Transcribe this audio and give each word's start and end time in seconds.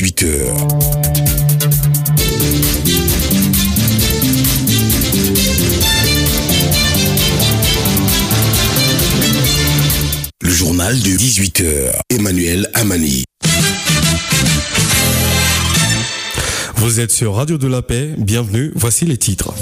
18h. 0.00 0.24
Le 10.40 10.50
journal 10.50 10.98
de 11.00 11.10
18h. 11.10 11.92
Emmanuel 12.08 12.70
Amani. 12.72 13.24
Vous 16.76 17.00
êtes 17.00 17.10
sur 17.10 17.34
Radio 17.34 17.58
de 17.58 17.66
la 17.66 17.82
Paix, 17.82 18.14
bienvenue, 18.16 18.72
voici 18.74 19.04
les 19.04 19.18
titres. 19.18 19.52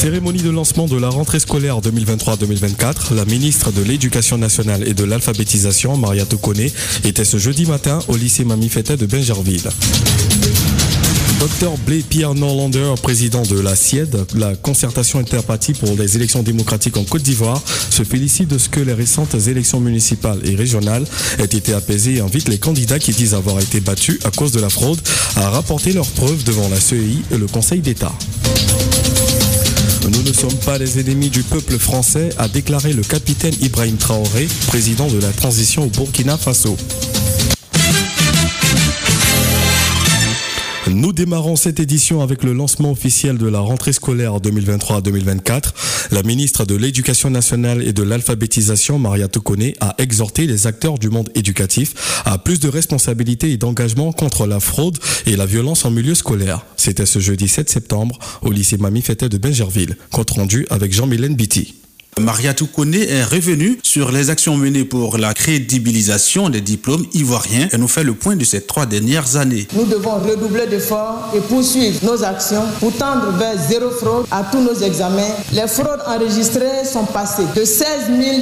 Cérémonie 0.00 0.40
de 0.40 0.48
lancement 0.48 0.86
de 0.86 0.96
la 0.96 1.10
rentrée 1.10 1.40
scolaire 1.40 1.78
2023-2024, 1.80 3.12
la 3.14 3.26
ministre 3.26 3.70
de 3.70 3.82
l'Éducation 3.82 4.38
nationale 4.38 4.88
et 4.88 4.94
de 4.94 5.04
l'alphabétisation, 5.04 5.98
Maria 5.98 6.24
Tokone, 6.24 6.70
était 7.04 7.26
ce 7.26 7.36
jeudi 7.36 7.66
matin 7.66 7.98
au 8.08 8.16
lycée 8.16 8.46
Mamifetta 8.46 8.96
de 8.96 9.04
Benjerville. 9.04 9.68
Docteur 11.38 11.76
Blé 11.84 12.00
Pierre 12.00 12.34
Norlander, 12.34 12.94
président 13.02 13.42
de 13.42 13.60
la 13.60 13.76
CIED, 13.76 14.24
la 14.36 14.56
concertation 14.56 15.18
interpartie 15.18 15.74
pour 15.74 15.94
les 15.94 16.16
élections 16.16 16.42
démocratiques 16.42 16.96
en 16.96 17.04
Côte 17.04 17.22
d'Ivoire, 17.22 17.60
se 17.90 18.02
félicite 18.02 18.48
de 18.48 18.56
ce 18.56 18.70
que 18.70 18.80
les 18.80 18.94
récentes 18.94 19.34
élections 19.48 19.80
municipales 19.80 20.40
et 20.44 20.56
régionales 20.56 21.04
aient 21.38 21.44
été 21.44 21.74
apaisées 21.74 22.14
et 22.14 22.20
invite 22.20 22.48
les 22.48 22.58
candidats 22.58 22.98
qui 22.98 23.12
disent 23.12 23.34
avoir 23.34 23.60
été 23.60 23.80
battus 23.80 24.18
à 24.24 24.30
cause 24.30 24.52
de 24.52 24.60
la 24.60 24.70
fraude 24.70 25.00
à 25.36 25.50
rapporter 25.50 25.92
leurs 25.92 26.08
preuves 26.08 26.42
devant 26.44 26.70
la 26.70 26.80
CEI 26.80 27.16
et 27.32 27.36
le 27.36 27.46
Conseil 27.46 27.80
d'État. 27.80 28.12
Nous 30.08 30.22
ne 30.22 30.32
sommes 30.32 30.58
pas 30.64 30.78
les 30.78 30.98
ennemis 30.98 31.30
du 31.30 31.42
peuple 31.42 31.78
français, 31.78 32.30
a 32.38 32.48
déclaré 32.48 32.92
le 32.92 33.02
capitaine 33.02 33.54
Ibrahim 33.60 33.96
Traoré, 33.96 34.48
président 34.66 35.08
de 35.08 35.18
la 35.18 35.30
transition 35.30 35.84
au 35.84 35.88
Burkina 35.88 36.36
Faso. 36.36 36.76
Nous 40.88 41.12
démarrons 41.12 41.56
cette 41.56 41.78
édition 41.78 42.20
avec 42.20 42.42
le 42.42 42.52
lancement 42.52 42.90
officiel 42.90 43.38
de 43.38 43.46
la 43.46 43.60
rentrée 43.60 43.92
scolaire 43.92 44.38
2023-2024. 44.38 45.72
La 46.10 46.22
ministre 46.22 46.64
de 46.64 46.74
l'Éducation 46.74 47.30
nationale 47.30 47.82
et 47.82 47.92
de 47.92 48.02
l'alphabétisation, 48.02 48.98
Maria 48.98 49.28
Tokone, 49.28 49.72
a 49.80 49.94
exhorté 49.98 50.46
les 50.46 50.66
acteurs 50.66 50.98
du 50.98 51.08
monde 51.08 51.30
éducatif 51.34 52.22
à 52.24 52.38
plus 52.38 52.58
de 52.58 52.68
responsabilité 52.68 53.52
et 53.52 53.56
d'engagement 53.56 54.12
contre 54.12 54.46
la 54.46 54.60
fraude 54.60 54.98
et 55.26 55.36
la 55.36 55.46
violence 55.46 55.84
en 55.84 55.90
milieu 55.90 56.14
scolaire. 56.14 56.64
C'était 56.80 57.04
ce 57.04 57.18
jeudi 57.18 57.46
7 57.46 57.68
septembre 57.68 58.18
au 58.40 58.50
lycée 58.50 58.78
Mamie 58.78 59.02
Fête 59.02 59.24
de 59.24 59.36
Benjerville. 59.36 59.98
Compte 60.10 60.30
rendu 60.30 60.66
avec 60.70 60.94
Jean-Mylène 60.94 61.36
Bitty. 61.36 61.79
Maria 62.18 62.54
Toukone 62.54 62.94
est 62.94 63.24
revenue 63.24 63.78
sur 63.82 64.10
les 64.12 64.30
actions 64.30 64.56
menées 64.56 64.84
pour 64.84 65.16
la 65.16 65.32
crédibilisation 65.32 66.48
des 66.50 66.60
diplômes 66.60 67.06
ivoiriens 67.14 67.68
et 67.72 67.78
nous 67.78 67.88
fait 67.88 68.04
le 68.04 68.14
point 68.14 68.36
de 68.36 68.44
ces 68.44 68.62
trois 68.62 68.84
dernières 68.86 69.36
années. 69.36 69.66
Nous 69.74 69.84
devons 69.86 70.18
redoubler 70.18 70.66
d'efforts 70.66 71.32
et 71.34 71.40
poursuivre 71.40 71.98
nos 72.04 72.22
actions 72.22 72.64
pour 72.78 72.92
tendre 72.92 73.32
vers 73.38 73.56
zéro 73.68 73.90
fraude 73.90 74.26
à 74.30 74.44
tous 74.50 74.60
nos 74.60 74.74
examens. 74.74 75.34
Les 75.52 75.66
fraudes 75.66 76.02
enregistrées 76.06 76.84
sont 76.84 77.04
passées 77.06 77.46
de 77.56 77.64
16 77.64 77.90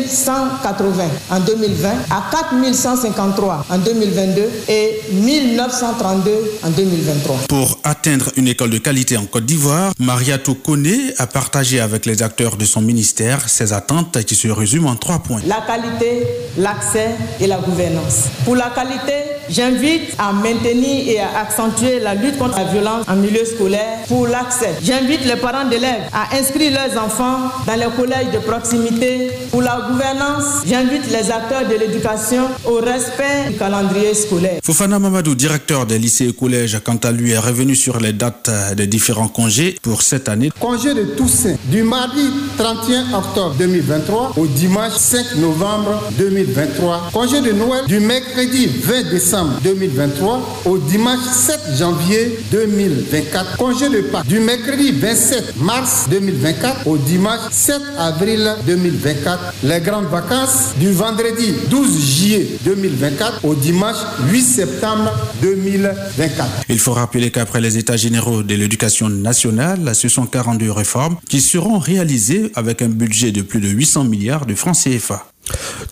180 0.08 1.04
en 1.30 1.40
2020 1.40 1.88
à 2.10 2.30
4 2.30 2.74
153 2.74 3.66
en 3.70 3.78
2022 3.78 4.42
et 4.68 5.00
1932 5.12 6.30
en 6.64 6.70
2023. 6.70 7.36
Pour 7.48 7.78
atteindre 7.84 8.30
une 8.36 8.48
école 8.48 8.70
de 8.70 8.78
qualité 8.78 9.16
en 9.16 9.26
Côte 9.26 9.46
d'Ivoire, 9.46 9.92
Maria 9.98 10.38
Toukone 10.38 11.12
a 11.18 11.26
partagé 11.26 11.80
avec 11.80 12.06
les 12.06 12.22
acteurs 12.22 12.56
de 12.56 12.64
son 12.64 12.80
ministère 12.80 13.48
ses 13.58 13.72
attentes 13.72 14.24
qui 14.24 14.36
se 14.36 14.46
résument 14.48 14.90
en 14.90 14.96
trois 14.96 15.18
points. 15.18 15.40
La 15.44 15.62
qualité, 15.66 16.26
l'accès 16.56 17.10
et 17.40 17.48
la 17.48 17.58
gouvernance. 17.58 18.26
Pour 18.44 18.54
la 18.54 18.70
qualité, 18.70 19.37
j'invite 19.50 20.14
à 20.18 20.32
maintenir 20.32 21.08
et 21.08 21.18
à 21.20 21.40
accentuer 21.40 22.00
la 22.00 22.14
lutte 22.14 22.38
contre 22.38 22.58
la 22.58 22.64
violence 22.64 23.04
en 23.08 23.16
milieu 23.16 23.44
scolaire. 23.44 23.98
Pour 24.08 24.26
l'accès, 24.26 24.74
j'invite 24.82 25.24
les 25.24 25.36
parents 25.36 25.68
d'élèves 25.68 26.02
à 26.12 26.36
inscrire 26.36 26.72
leurs 26.72 27.02
enfants 27.02 27.50
dans 27.66 27.74
les 27.74 27.86
collèges 27.96 28.30
de 28.32 28.38
proximité. 28.38 29.30
Pour 29.50 29.62
la 29.62 29.80
gouvernance, 29.90 30.64
j'invite 30.66 31.10
les 31.10 31.30
acteurs 31.30 31.66
de 31.68 31.74
l'éducation 31.74 32.44
au 32.64 32.76
respect 32.76 33.50
du 33.50 33.56
calendrier 33.56 34.14
scolaire. 34.14 34.60
Fofana 34.64 34.98
Mamadou, 34.98 35.34
directeur 35.34 35.86
des 35.86 35.98
lycées 35.98 36.28
et 36.28 36.32
collèges, 36.32 36.78
quant 36.84 36.96
à 36.96 37.12
lui, 37.12 37.32
est 37.32 37.38
revenu 37.38 37.74
sur 37.74 37.98
les 37.98 38.12
dates 38.12 38.50
des 38.76 38.86
différents 38.86 39.28
congés 39.28 39.78
pour 39.82 40.02
cette 40.02 40.28
année. 40.28 40.50
Congé 40.60 40.94
de 40.94 41.04
Toussaint, 41.16 41.56
du 41.64 41.82
mardi 41.82 42.30
31 42.58 43.14
octobre 43.18 43.54
2023 43.58 44.32
au 44.36 44.46
dimanche 44.46 44.92
5 44.94 45.36
novembre 45.36 46.02
2023. 46.18 47.10
Congé 47.12 47.40
de 47.40 47.52
Noël 47.52 47.86
du 47.86 48.00
mercredi 48.00 48.66
20 48.66 49.10
décembre 49.10 49.37
2023 49.62 50.62
au 50.64 50.78
dimanche 50.78 51.20
7 51.20 51.60
janvier 51.78 52.38
2024. 52.50 53.56
Congé 53.56 53.88
de 53.88 54.00
Pâques 54.02 54.26
du 54.26 54.40
mercredi 54.40 54.92
27 54.92 55.56
mars 55.60 56.06
2024 56.10 56.86
au 56.86 56.96
dimanche 56.96 57.40
7 57.50 57.80
avril 57.98 58.54
2024. 58.66 59.54
Les 59.64 59.80
grandes 59.80 60.06
vacances 60.06 60.74
du 60.78 60.92
vendredi 60.92 61.54
12 61.70 62.00
juillet 62.00 62.48
2024 62.64 63.44
au 63.44 63.54
dimanche 63.54 63.96
8 64.30 64.42
septembre 64.42 65.12
2024. 65.42 66.64
Il 66.68 66.78
faut 66.78 66.92
rappeler 66.92 67.30
qu'après 67.30 67.60
les 67.60 67.78
états 67.78 67.96
généraux 67.96 68.42
de 68.42 68.54
l'éducation 68.54 69.08
nationale, 69.08 69.94
ce 69.94 70.08
sont 70.08 70.26
42 70.26 70.70
réformes 70.70 71.16
qui 71.28 71.40
seront 71.40 71.78
réalisées 71.78 72.50
avec 72.54 72.82
un 72.82 72.88
budget 72.88 73.32
de 73.32 73.42
plus 73.42 73.60
de 73.60 73.68
800 73.68 74.04
milliards 74.04 74.46
de 74.46 74.54
francs 74.54 74.76
CFA. 74.76 75.26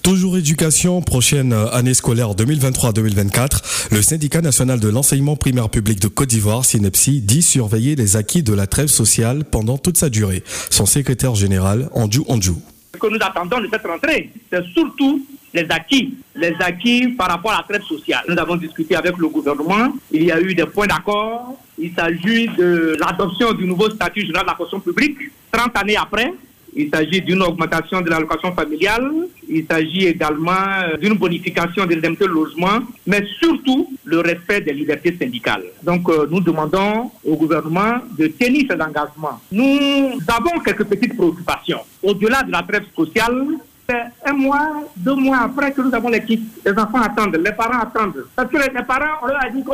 Toujours 0.03 0.37
éducation, 0.37 1.03
prochaine 1.03 1.53
année 1.73 1.95
scolaire 1.95 2.35
2023-2024, 2.35 3.91
le 3.93 4.03
syndicat 4.03 4.41
national 4.41 4.81
de 4.81 4.89
l'enseignement 4.89 5.37
primaire 5.37 5.69
public 5.69 6.01
de 6.01 6.09
Côte 6.09 6.29
d'Ivoire, 6.29 6.65
SINEPSI, 6.65 7.21
dit 7.21 7.43
surveiller 7.43 7.97
les 7.97 8.17
acquis 8.17 8.43
de 8.43 8.55
la 8.55 8.67
trêve 8.67 8.89
sociale 8.89 9.45
pendant 9.45 9.79
toute 9.79 9.97
sa 9.97 10.09
durée. 10.09 10.43
Son 10.71 10.87
secrétaire 10.87 11.35
général, 11.35 11.89
Andjou 11.93 12.25
Andjou. 12.29 12.61
Ce 12.95 12.99
que 12.99 13.07
nous 13.09 13.19
attendons 13.21 13.61
de 13.61 13.69
cette 13.71 13.87
rentrée, 13.87 14.31
c'est 14.51 14.65
surtout 14.73 15.25
les 15.53 15.67
acquis, 15.71 16.15
les 16.35 16.55
acquis 16.61 17.09
par 17.09 17.29
rapport 17.29 17.53
à 17.53 17.59
la 17.59 17.63
trêve 17.63 17.87
sociale. 17.87 18.25
Nous 18.29 18.39
avons 18.39 18.57
discuté 18.57 18.95
avec 18.95 19.17
le 19.17 19.29
gouvernement, 19.29 19.93
il 20.13 20.25
y 20.25 20.33
a 20.33 20.41
eu 20.41 20.55
des 20.55 20.67
points 20.67 20.87
d'accord, 20.87 21.57
il 21.79 21.93
s'agit 21.95 22.49
de 22.49 22.97
l'adoption 23.01 23.53
du 23.53 23.67
nouveau 23.67 23.91
statut 23.91 24.21
général 24.21 24.45
de 24.45 24.51
la 24.51 24.57
fonction 24.57 24.81
publique, 24.81 25.17
30 25.53 25.77
années 25.77 25.97
après, 25.97 26.33
il 26.77 26.91
s'agit 26.93 27.23
d'une 27.23 27.43
augmentation 27.43 28.03
de 28.03 28.11
l'allocation 28.11 28.55
familiale. 28.55 29.11
Il 29.49 29.65
s'agit 29.71 30.07
également 30.07 30.97
d'une 31.01 31.15
bonification 31.15 31.87
des 31.87 31.97
indemnités 31.97 32.25
de 32.25 32.31
logement, 32.31 32.81
mais 33.07 33.25
surtout 33.39 33.93
le 34.05 34.21
respect 34.21 34.61
des 34.61 34.73
libertés 34.73 35.17
syndicales. 35.19 35.65
Donc, 35.83 36.09
euh, 36.09 36.27
nous 36.31 36.41
demandons 36.41 37.11
au 37.25 37.37
gouvernement 37.37 37.99
de 38.19 38.27
tenir 38.29 38.65
ses 38.69 38.81
engagements. 38.81 39.41
Nous 39.53 40.19
avons 40.29 40.59
quelques 40.65 40.85
petites 40.85 41.17
préoccupations. 41.17 41.81
Au-delà 42.03 42.43
de 42.43 42.53
la 42.53 42.63
trêve 42.63 42.85
sociale, 42.95 43.47
c'est 43.89 44.05
un 44.25 44.33
mois, 44.33 44.69
deux 44.97 45.15
mois 45.15 45.39
après 45.45 45.73
que 45.73 45.81
nous 45.81 45.95
avons 45.95 46.09
les 46.09 46.23
kits. 46.25 46.43
Les 46.65 46.73
enfants 46.73 47.01
attendent, 47.01 47.37
les 47.37 47.53
parents 47.53 47.81
attendent. 47.81 48.25
Parce 48.35 48.51
que 48.51 48.57
les, 48.57 48.83
parents, 48.83 49.19
on 49.23 49.27
leur 49.27 49.45
a 49.45 49.49
dit 49.49 49.63
que 49.63 49.71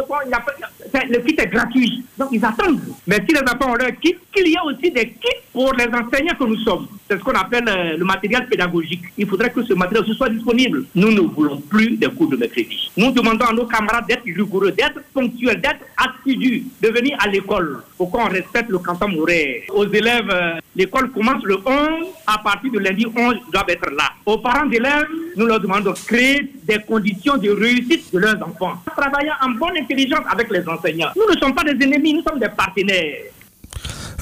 le 1.09 1.19
kit 1.21 1.35
est 1.39 1.47
gratuit. 1.47 2.05
Donc 2.19 2.29
ils 2.33 2.45
attendent. 2.45 2.81
Mais 3.07 3.21
si 3.27 3.35
les 3.35 3.41
enfants 3.41 3.73
ont 3.73 3.75
leur 3.75 3.93
kit, 4.01 4.17
qu'il 4.33 4.49
y 4.49 4.55
ait 4.55 4.61
aussi 4.65 4.91
des 4.91 5.09
kits 5.09 5.29
pour 5.53 5.73
les 5.75 5.87
enseignants 5.87 6.35
que 6.39 6.45
nous 6.45 6.59
sommes. 6.59 6.87
C'est 7.09 7.19
ce 7.19 7.23
qu'on 7.23 7.33
appelle 7.33 7.65
euh, 7.69 7.97
le 7.97 8.05
matériel 8.05 8.47
pédagogique. 8.49 9.03
Il 9.19 9.27
faudrait 9.27 9.51
que 9.51 9.63
ce 9.63 9.75
matériel 9.75 10.15
soit 10.15 10.29
disponible. 10.29 10.85
Nous 10.95 11.11
ne 11.13 11.21
voulons 11.21 11.61
plus 11.61 11.97
des 11.97 12.09
cours 12.09 12.29
de 12.29 12.37
mercredi. 12.37 12.91
Nous 12.97 13.11
demandons 13.11 13.47
à 13.47 13.53
nos 13.53 13.67
camarades 13.67 14.07
d'être 14.07 14.25
rigoureux, 14.25 14.73
d'être 14.73 15.01
ponctuels, 15.13 15.61
d'être 15.61 15.81
assidus, 15.97 16.65
de 16.81 16.89
venir 16.89 17.17
à 17.21 17.29
l'école 17.29 17.83
pour 17.97 18.11
qu'on 18.11 18.29
respecte 18.29 18.71
le 18.71 18.79
canton 18.79 19.13
horaire. 19.19 19.63
Aux 19.71 19.87
élèves, 19.87 20.31
euh, 20.31 20.59
l'école 20.77 21.11
commence 21.11 21.43
le 21.45 21.57
11, 21.57 22.07
à 22.27 22.39
partir 22.39 22.73
de 22.73 22.79
lundi 22.79 23.07
11, 23.07 23.37
ils 23.47 23.53
doivent 23.53 23.69
être 23.69 23.91
là. 23.91 24.11
Aux 24.27 24.39
parents 24.39 24.67
d'élèves, 24.67 25.07
nous 25.37 25.47
leur 25.47 25.61
demandons 25.61 25.93
de 25.93 25.97
créer 26.07 26.51
des 26.65 26.79
conditions 26.87 27.37
de 27.37 27.51
réussite 27.51 28.13
de 28.13 28.19
leurs 28.19 28.41
enfants. 28.43 28.75
Travaillant 28.97 29.35
en 29.43 29.51
bonne 29.51 29.77
intelligence 29.77 30.25
avec 30.31 30.51
les 30.51 30.67
enseignants. 30.69 31.11
Nous 31.17 31.35
ne 31.35 31.39
sommes 31.39 31.55
pas 31.55 31.65
des 31.65 31.85
ennemis, 31.85 32.15
nous 32.15 32.23
sommes 32.23 32.41
des 32.41 32.49
partenaires. 32.49 33.17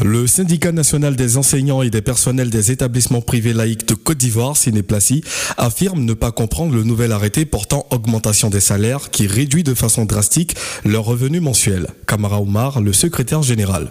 Le 0.02 0.26
syndicat 0.26 0.72
national 0.72 1.14
des 1.14 1.36
enseignants 1.36 1.82
et 1.82 1.90
des 1.90 2.00
personnels 2.00 2.48
des 2.48 2.70
établissements 2.70 3.20
privés 3.20 3.52
laïcs 3.52 3.86
de 3.86 3.92
Côte 3.92 4.16
d'Ivoire, 4.16 4.56
Cinéplacie, 4.56 5.22
affirme 5.58 6.04
ne 6.04 6.14
pas 6.14 6.32
comprendre 6.32 6.74
le 6.74 6.84
nouvel 6.84 7.12
arrêté 7.12 7.44
portant 7.44 7.86
augmentation 7.90 8.48
des 8.48 8.60
salaires 8.60 9.10
qui 9.10 9.26
réduit 9.26 9.62
de 9.62 9.74
façon 9.74 10.06
drastique 10.06 10.56
leurs 10.86 11.04
revenus 11.04 11.42
mensuels. 11.42 11.88
Kamara 12.06 12.40
Oumar, 12.40 12.80
le 12.80 12.94
secrétaire 12.94 13.42
général. 13.42 13.90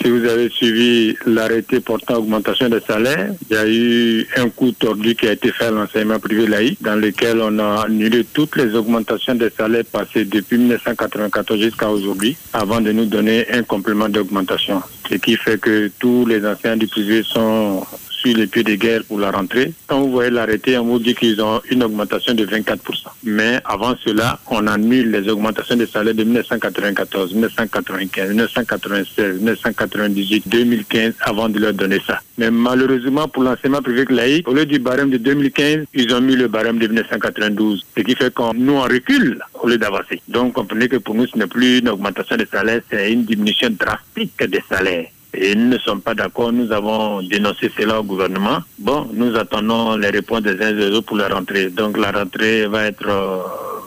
Si 0.00 0.10
vous 0.10 0.24
avez 0.24 0.50
suivi 0.50 1.16
l'arrêté 1.26 1.80
portant 1.80 2.16
augmentation 2.16 2.68
des 2.68 2.80
salaires, 2.80 3.32
il 3.50 3.56
y 3.56 3.58
a 3.58 3.68
eu 3.68 4.26
un 4.36 4.50
coup 4.50 4.72
tordu 4.72 5.14
qui 5.14 5.26
a 5.26 5.32
été 5.32 5.50
fait 5.50 5.64
à 5.64 5.70
l'enseignement 5.70 6.18
privé 6.18 6.46
laïque, 6.46 6.82
dans 6.82 6.96
lequel 6.96 7.40
on 7.40 7.58
a 7.58 7.86
annulé 7.86 8.24
toutes 8.24 8.56
les 8.56 8.74
augmentations 8.74 9.34
des 9.34 9.50
salaires 9.50 9.84
passées 9.90 10.24
depuis 10.24 10.58
1994 10.58 11.60
jusqu'à 11.60 11.88
aujourd'hui, 11.88 12.36
avant 12.52 12.80
de 12.80 12.92
nous 12.92 13.06
donner 13.06 13.46
un 13.52 13.62
complément 13.62 14.08
d'augmentation. 14.08 14.82
Ce 15.10 15.16
qui 15.16 15.36
fait 15.36 15.58
que 15.58 15.90
tous 15.98 16.26
les 16.26 16.46
enseignants 16.46 16.76
du 16.76 16.88
privé 16.88 17.22
sont 17.22 17.86
sur 18.16 18.36
les 18.36 18.46
pieds 18.46 18.62
de 18.62 18.74
guerre 18.74 19.02
pour 19.04 19.18
la 19.18 19.30
rentrée. 19.30 19.72
Quand 19.86 20.00
vous 20.00 20.10
voyez 20.10 20.30
l'arrêté, 20.30 20.78
on 20.78 20.84
vous 20.84 20.98
dit 20.98 21.14
qu'ils 21.14 21.40
ont 21.40 21.60
une 21.70 21.82
augmentation 21.82 22.34
de 22.34 22.44
24%. 22.44 22.78
Mais 23.24 23.60
avant 23.64 23.94
cela, 24.04 24.38
on 24.50 24.66
annule 24.66 25.10
les 25.10 25.28
augmentations 25.28 25.76
des 25.76 25.86
salaires 25.86 26.14
de 26.14 26.24
1994, 26.24 27.32
1995, 27.32 28.28
1996, 28.28 29.36
1998, 29.36 30.48
2015 30.48 31.14
avant 31.20 31.48
de 31.48 31.58
leur 31.58 31.72
donner 31.72 32.00
ça. 32.06 32.20
Mais 32.38 32.50
malheureusement 32.50 33.28
pour 33.28 33.42
l'enseignement 33.42 33.82
privé 33.82 34.04
laïque, 34.08 34.48
au 34.48 34.54
lieu 34.54 34.66
du 34.66 34.78
barème 34.78 35.10
de 35.10 35.18
2015, 35.18 35.86
ils 35.94 36.14
ont 36.14 36.20
mis 36.20 36.36
le 36.36 36.48
barème 36.48 36.78
de 36.78 36.86
1992. 36.86 37.84
Ce 37.96 38.02
qui 38.02 38.14
fait 38.14 38.32
qu'on 38.32 38.52
nous 38.54 38.74
on 38.74 38.82
recule 38.82 39.42
au 39.54 39.68
lieu 39.68 39.78
d'avancer. 39.78 40.20
Donc 40.28 40.54
comprenez 40.54 40.88
que 40.88 40.96
pour 40.96 41.14
nous 41.14 41.26
ce 41.26 41.36
n'est 41.36 41.46
plus 41.46 41.78
une 41.78 41.88
augmentation 41.88 42.36
des 42.36 42.46
salaires, 42.46 42.80
c'est 42.90 43.12
une 43.12 43.24
diminution 43.24 43.70
drastique 43.70 44.32
des 44.38 44.62
salaires 44.68 45.06
et 45.36 45.54
nous 45.54 45.68
ne 45.68 45.78
sommes 45.78 46.00
pas 46.00 46.14
d'accord. 46.14 46.52
Nous 46.52 46.72
avons 46.72 47.22
dénoncé 47.22 47.70
cela 47.76 48.00
au 48.00 48.02
gouvernement. 48.02 48.58
Bon, 48.78 49.08
nous 49.12 49.36
attendons 49.36 49.96
les 49.96 50.10
réponses 50.10 50.42
des 50.42 50.60
uns 50.62 50.70
et 50.70 50.74
des 50.74 50.90
autres 50.90 51.06
pour 51.06 51.16
la 51.16 51.28
rentrée. 51.28 51.70
Donc 51.70 51.98
la 51.98 52.10
rentrée 52.10 52.66
va 52.66 52.84
être 52.84 53.08
euh, 53.08 53.38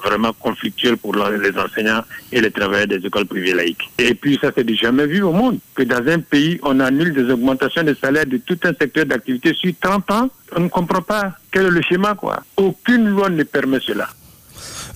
vraiment 0.04 0.34
conflictuelle 0.34 0.98
pour 0.98 1.16
les 1.16 1.58
enseignants 1.58 2.04
et 2.32 2.42
les 2.42 2.52
travailleurs 2.52 2.88
des 2.88 3.06
écoles 3.06 3.26
privées 3.26 3.54
laïques. 3.54 3.90
Et 3.98 4.14
puis 4.14 4.38
ça 4.42 4.52
c'est 4.56 4.76
jamais 4.76 5.08
vu 5.08 5.22
au 5.22 5.32
monde 5.32 5.60
que 5.76 5.84
dans 5.84 6.06
un 6.08 6.20
pays 6.20 6.60
on 6.64 6.80
annule 6.80 7.14
des 7.14 7.32
augmentations 7.32 7.84
de 7.84 7.94
salaire 7.94 8.26
de 8.26 8.38
tout 8.38 8.58
un 8.64 8.74
secteur 8.74 9.06
d'activité 9.06 9.54
sur 9.54 9.74
30 9.82 10.12
ans. 10.12 10.30
On 10.56 10.62
ne 10.62 10.70
comprend 10.70 11.02
pas 11.02 11.34
quel 11.52 11.68
est 11.68 11.72
le 11.72 11.82
schéma 11.82 12.16
quoi. 12.16 12.44
Aucune 12.58 13.10
loi 13.10 13.30
ne 13.30 13.44
permet 13.44 13.80
cela. 13.80 14.08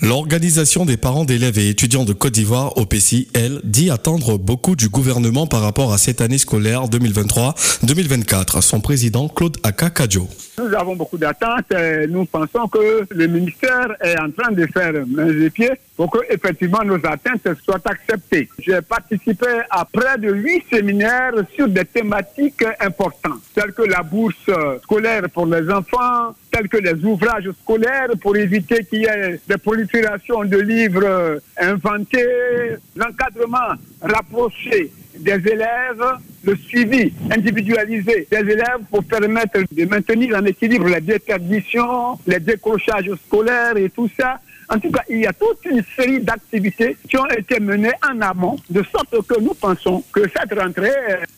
L'Organisation 0.03 0.85
des 0.85 0.97
parents 0.97 1.23
d'élèves 1.23 1.57
et 1.57 1.69
étudiants 1.69 2.03
de 2.03 2.11
Côte 2.11 2.33
d'Ivoire, 2.33 2.77
OPCI, 2.77 3.29
elle, 3.33 3.61
dit 3.63 3.89
attendre 3.89 4.37
beaucoup 4.37 4.75
du 4.75 4.89
gouvernement 4.89 5.47
par 5.47 5.61
rapport 5.61 5.93
à 5.93 5.97
cette 5.97 6.19
année 6.19 6.37
scolaire 6.37 6.89
2023-2024. 6.89 8.59
Son 8.59 8.81
président, 8.81 9.29
Claude 9.29 9.55
Akakadjo. 9.63 10.27
Nous 10.57 10.71
avons 10.75 10.95
beaucoup 10.95 11.17
d'attentes 11.17 11.71
et 11.71 12.05
nous 12.07 12.25
pensons 12.25 12.67
que 12.67 13.05
le 13.09 13.27
ministère 13.27 13.95
est 13.99 14.19
en 14.19 14.29
train 14.29 14.51
de 14.51 14.67
faire 14.67 14.93
main 15.07 15.27
et 15.27 15.49
pieds 15.49 15.71
pour 15.95 16.11
que 16.11 16.19
effectivement 16.29 16.83
nos 16.83 17.03
attentes 17.05 17.47
soient 17.63 17.81
acceptées. 17.85 18.47
J'ai 18.59 18.81
participé 18.81 19.47
à 19.71 19.83
près 19.83 20.17
de 20.19 20.31
huit 20.31 20.63
séminaires 20.71 21.33
sur 21.55 21.67
des 21.67 21.85
thématiques 21.85 22.63
importantes, 22.79 23.41
telles 23.55 23.73
que 23.73 23.81
la 23.81 24.03
bourse 24.03 24.49
scolaire 24.83 25.23
pour 25.33 25.47
les 25.47 25.67
enfants, 25.71 26.35
tels 26.51 26.69
que 26.69 26.77
les 26.77 27.03
ouvrages 27.03 27.49
scolaires 27.63 28.09
pour 28.21 28.37
éviter 28.37 28.83
qu'il 28.85 29.01
y 29.01 29.05
ait 29.05 29.39
des 29.47 29.57
proliférations 29.57 30.43
de 30.43 30.57
livres 30.57 31.39
inventés, 31.57 32.77
l'encadrement 32.95 33.73
rapproché 34.01 34.91
des 35.17 35.51
élèves, 35.51 36.03
le 36.43 36.55
suivi 36.55 37.13
individualisé 37.31 38.27
des 38.29 38.37
élèves 38.37 38.81
pour 38.89 39.03
permettre 39.03 39.59
de 39.71 39.85
maintenir 39.85 40.37
en 40.37 40.45
équilibre 40.45 40.89
la 40.89 40.99
déperdition, 40.99 42.19
les 42.27 42.39
décrochages 42.39 43.11
scolaires 43.25 43.77
et 43.77 43.89
tout 43.89 44.09
ça. 44.19 44.39
En 44.69 44.79
tout 44.79 44.91
cas, 44.91 45.03
il 45.09 45.19
y 45.21 45.27
a 45.27 45.33
toute 45.33 45.65
une 45.65 45.83
série 45.95 46.19
d'activités 46.19 46.97
qui 47.09 47.17
ont 47.17 47.27
été 47.27 47.59
menées 47.59 47.93
en 48.07 48.21
amont, 48.21 48.57
de 48.69 48.83
sorte 48.83 49.15
que 49.27 49.39
nous 49.39 49.53
pensons 49.53 50.03
que 50.11 50.21
cette 50.21 50.57
rentrée 50.57 50.91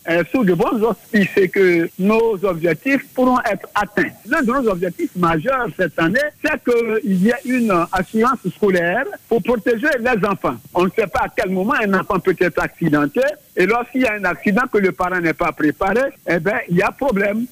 est 0.06 0.30
sous 0.30 0.44
de 0.44 0.54
bons 0.54 0.80
auspices 0.82 1.36
et 1.36 1.48
que 1.48 1.88
nos 1.98 2.44
objectifs 2.44 3.06
pourront 3.14 3.40
être 3.40 3.68
atteints. 3.74 4.10
L'un 4.28 4.42
de 4.42 4.52
nos 4.52 4.68
objectifs 4.68 5.14
majeurs 5.16 5.68
cette 5.76 5.98
année, 5.98 6.18
c'est 6.44 6.62
qu'il 6.64 7.22
y 7.22 7.28
ait 7.28 7.34
une 7.44 7.72
assurance 7.92 8.38
scolaire 8.54 9.04
pour 9.28 9.42
protéger 9.42 9.88
les 9.98 10.26
enfants. 10.26 10.56
On 10.74 10.84
ne 10.84 10.90
sait 10.90 11.06
pas 11.06 11.24
à 11.24 11.28
quel 11.34 11.50
moment 11.50 11.74
un 11.74 11.92
enfant 11.94 12.18
peut 12.18 12.36
être 12.38 12.62
accidenté 12.62 13.20
et 13.56 13.66
lorsqu'il 13.66 14.02
y 14.02 14.06
a 14.06 14.14
un 14.14 14.24
accident 14.24 14.64
que 14.70 14.78
le 14.78 14.92
parent 14.92 15.20
n'est 15.20 15.32
pas 15.32 15.52
préparé, 15.52 16.12
eh 16.28 16.38
bien, 16.38 16.58
il 16.68 16.76
y 16.76 16.82
a 16.82 16.90
problème. 16.90 17.46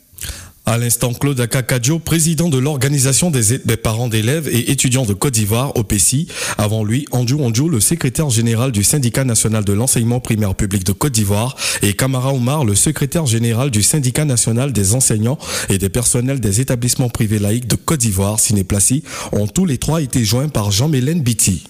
À 0.67 0.79
l'instant, 0.79 1.13
Claude 1.13 1.39
Akakadjo, 1.41 1.99
président 1.99 2.49
de 2.49 2.57
l'Organisation 2.57 3.31
des, 3.31 3.59
parents 3.77 4.09
d'élèves 4.09 4.49
et 4.49 4.71
étudiants 4.71 5.05
de 5.05 5.13
Côte 5.13 5.35
d'Ivoire, 5.35 5.77
OPCI. 5.77 6.27
Avant 6.57 6.85
lui, 6.85 7.07
Andrew 7.11 7.45
Andrew, 7.45 7.69
le 7.69 7.81
secrétaire 7.81 8.31
général 8.31 8.73
du 8.73 8.83
syndicat 8.83 9.25
national 9.25 9.63
de 9.65 9.75
l'enseignement 9.75 10.21
primaire 10.21 10.55
public 10.55 10.83
de 10.85 10.93
Côte 10.93 11.13
d'Ivoire, 11.13 11.55
et 11.83 11.93
Kamara 11.93 12.33
Omar, 12.33 12.65
le 12.65 12.75
secrétaire 12.75 13.27
général 13.27 13.71
du 13.71 13.83
syndicat 13.83 14.25
national 14.25 14.73
des 14.73 14.95
enseignants 14.95 15.39
et 15.69 15.77
des 15.77 15.91
personnels 15.91 16.41
des 16.41 16.63
établissements 16.63 17.11
privés 17.11 17.39
laïcs 17.39 17.67
de 17.67 17.77
Côte 17.77 18.01
d'Ivoire, 18.01 18.41
Cinéplacie, 18.41 19.05
ont 19.33 19.47
tous 19.47 19.67
les 19.67 19.77
trois 19.77 20.01
été 20.01 20.25
joints 20.25 20.49
par 20.49 20.71
Jean-Mélène 20.71 21.21
Bitti. 21.21 21.65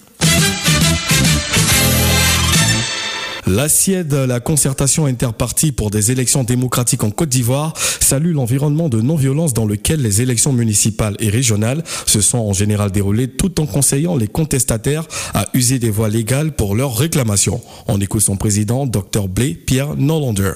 L'ACIED, 3.47 4.11
la 4.11 4.39
concertation 4.39 5.05
interpartie 5.05 5.71
pour 5.71 5.91
des 5.91 6.11
élections 6.11 6.43
démocratiques 6.43 7.03
en 7.03 7.11
Côte 7.11 7.29
d'Ivoire, 7.29 7.73
salue 7.77 8.33
l'environnement 8.33 8.89
de 8.89 9.01
non-violence 9.01 9.53
dans 9.53 9.67
lequel 9.67 10.01
les 10.01 10.23
élections 10.23 10.51
municipales 10.51 11.15
et 11.19 11.29
régionales 11.29 11.83
se 12.07 12.21
sont 12.21 12.39
en 12.39 12.53
général 12.53 12.91
déroulées 12.91 13.27
tout 13.27 13.61
en 13.61 13.67
conseillant 13.67 14.15
les 14.15 14.27
contestataires 14.27 15.05
à 15.35 15.45
user 15.53 15.77
des 15.77 15.91
voies 15.91 16.09
légales 16.09 16.53
pour 16.53 16.75
leurs 16.75 16.97
réclamations. 16.97 17.61
On 17.87 18.01
écoute 18.01 18.21
son 18.21 18.35
président, 18.35 18.87
Dr 18.87 19.27
Blé 19.27 19.53
Pierre 19.53 19.95
Nolander. 19.95 20.53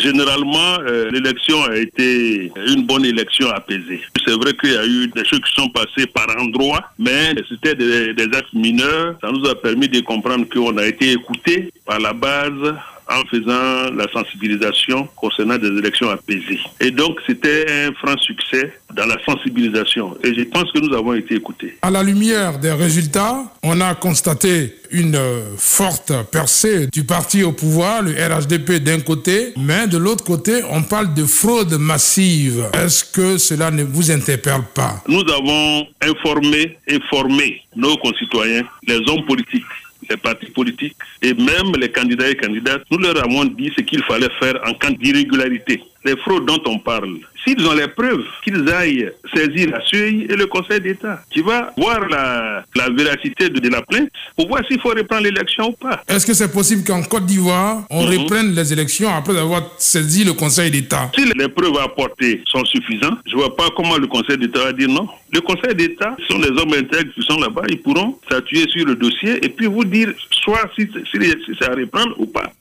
Généralement, 0.00 0.78
euh, 0.80 1.10
l'élection 1.10 1.62
a 1.64 1.76
été 1.76 2.52
une 2.66 2.86
bonne 2.86 3.04
élection 3.04 3.48
apaisée. 3.50 4.00
C'est 4.26 4.34
vrai 4.34 4.54
qu'il 4.54 4.72
y 4.72 4.76
a 4.76 4.86
eu 4.86 5.08
des 5.08 5.24
choses 5.24 5.40
qui 5.40 5.54
sont 5.54 5.68
passées 5.68 6.06
par 6.06 6.26
endroits, 6.38 6.84
mais 6.98 7.34
c'était 7.48 7.74
des, 7.74 8.14
des 8.14 8.36
actes 8.36 8.52
mineurs. 8.52 9.16
Ça 9.20 9.30
nous 9.30 9.44
a 9.48 9.54
permis 9.54 9.88
de 9.88 10.00
comprendre 10.00 10.46
qu'on 10.48 10.76
a 10.76 10.86
été 10.86 11.12
écouté 11.12 11.72
par 11.84 11.98
la 11.98 12.12
base 12.12 12.74
en 13.08 13.24
faisant 13.30 13.90
la 13.94 14.06
sensibilisation 14.12 15.08
concernant 15.16 15.56
des 15.56 15.68
élections 15.68 16.10
apaisées. 16.10 16.60
Et 16.80 16.90
donc, 16.90 17.18
c'était 17.26 17.66
un 17.68 17.92
franc 17.94 18.18
succès 18.18 18.72
dans 18.94 19.06
la 19.06 19.16
sensibilisation. 19.24 20.16
Et 20.24 20.34
je 20.34 20.42
pense 20.44 20.70
que 20.72 20.78
nous 20.78 20.94
avons 20.94 21.14
été 21.14 21.36
écoutés. 21.36 21.78
À 21.82 21.90
la 21.90 22.02
lumière 22.02 22.58
des 22.58 22.72
résultats, 22.72 23.44
on 23.62 23.80
a 23.80 23.94
constaté 23.94 24.74
une 24.90 25.16
euh, 25.16 25.42
forte 25.56 26.12
percée 26.30 26.86
du 26.86 27.04
parti 27.04 27.42
au 27.42 27.52
pouvoir, 27.52 28.02
le 28.02 28.12
RHDP 28.12 28.82
d'un 28.82 29.00
côté, 29.00 29.52
mais 29.56 29.86
de 29.86 29.98
l'autre 29.98 30.24
côté, 30.24 30.62
on 30.70 30.82
parle 30.82 31.12
de 31.14 31.24
fraude 31.24 31.74
massive. 31.78 32.64
Est-ce 32.72 33.04
que 33.04 33.38
cela 33.38 33.70
ne 33.70 33.84
vous 33.84 34.10
interpelle 34.10 34.62
pas? 34.74 35.02
Nous 35.06 35.20
avons 35.20 35.86
informé 36.02 36.78
et 36.86 36.98
formé 37.10 37.62
nos 37.76 37.96
concitoyens, 37.98 38.64
les 38.86 38.96
hommes 38.96 39.24
politiques 39.26 39.64
les 40.10 40.16
partis 40.16 40.50
politiques 40.50 40.96
et 41.22 41.34
même 41.34 41.72
les 41.78 41.90
candidats 41.90 42.28
et 42.28 42.36
candidates, 42.36 42.82
nous 42.90 42.98
leur 42.98 43.22
avons 43.22 43.44
dit 43.44 43.72
ce 43.76 43.82
qu'il 43.82 44.02
fallait 44.04 44.30
faire 44.40 44.60
en 44.66 44.74
cas 44.74 44.90
d'irrégularité. 44.90 45.82
Les 46.04 46.16
fraudes 46.16 46.46
dont 46.46 46.62
on 46.66 46.78
parle, 46.78 47.18
s'ils 47.44 47.66
ont 47.66 47.74
les 47.74 47.88
preuves, 47.88 48.24
qu'ils 48.44 48.68
aillent 48.70 49.10
saisir 49.34 49.70
la 49.70 49.84
CEI 49.84 50.26
et 50.30 50.36
le 50.36 50.46
Conseil 50.46 50.80
d'État, 50.80 51.22
qui 51.30 51.40
va 51.40 51.72
voir 51.76 52.08
la, 52.08 52.64
la 52.76 52.90
véracité 52.90 53.48
de, 53.48 53.68
la 53.68 53.82
plainte 53.82 54.08
pour 54.36 54.48
voir 54.48 54.62
s'il 54.68 54.80
faut 54.80 54.90
reprendre 54.90 55.24
l'élection 55.24 55.70
ou 55.70 55.72
pas. 55.72 56.02
Est-ce 56.08 56.26
que 56.26 56.34
c'est 56.34 56.52
possible 56.52 56.84
qu'en 56.84 57.02
Côte 57.02 57.26
d'Ivoire, 57.26 57.82
on 57.90 58.04
mhm. 58.04 58.18
reprenne 58.18 58.54
les 58.54 58.72
élections 58.72 59.12
après 59.12 59.36
avoir 59.36 59.62
saisi 59.78 60.24
le 60.24 60.34
Conseil 60.34 60.70
d'État? 60.70 61.10
Si 61.14 61.24
les 61.24 61.48
preuves 61.48 61.76
apportées 61.78 62.42
sont 62.46 62.64
suffisantes, 62.64 63.18
je 63.26 63.34
ne 63.34 63.40
vois 63.40 63.56
pas 63.56 63.68
comment 63.76 63.96
le 63.96 64.06
Conseil 64.06 64.38
d'État 64.38 64.64
va 64.64 64.72
dire 64.72 64.88
non. 64.88 65.08
Le 65.32 65.40
Conseil 65.40 65.74
d'État 65.74 66.16
sont 66.30 66.38
des 66.38 66.50
hommes 66.50 66.74
intègres 66.74 67.12
qui 67.12 67.22
sont 67.22 67.38
là-bas, 67.38 67.62
ils 67.68 67.80
pourront 67.80 68.18
s'appuyer 68.30 68.68
sur 68.68 68.86
le 68.86 68.94
dossier 68.94 69.44
et 69.44 69.48
puis 69.48 69.66
vous 69.66 69.84
dire 69.84 70.12
soit 70.30 70.70
si, 70.76 70.88
si, 71.10 71.18
si 71.20 71.54
ça 71.60 71.74
reprendre 71.74 72.14
ou 72.18 72.26
pas. 72.26 72.52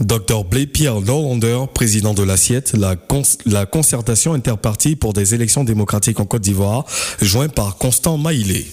Dr 0.00 0.44
Blé 0.44 0.66
Pierre 0.66 1.00
Lolander, 1.00 1.60
président 1.72 2.12
de 2.12 2.22
l'Assiette, 2.22 2.74
la, 2.76 2.96
concertation 3.66 4.34
interpartie 4.34 4.94
pour 4.94 5.14
des 5.14 5.34
élections 5.34 5.64
démocratiques 5.64 6.20
en 6.20 6.26
Côte 6.26 6.42
d'Ivoire, 6.42 6.84
joint 7.22 7.48
par 7.48 7.78
Constant 7.78 8.18
Maïlé. 8.18 8.66